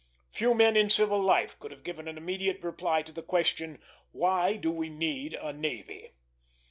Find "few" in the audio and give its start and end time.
0.31-0.55